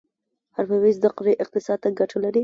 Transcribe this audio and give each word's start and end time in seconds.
حرفوي 0.55 0.91
زده 0.99 1.09
کړې 1.17 1.33
اقتصاد 1.43 1.79
ته 1.83 1.89
ګټه 1.99 2.17
لري 2.23 2.39